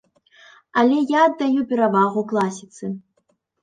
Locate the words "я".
1.17-1.27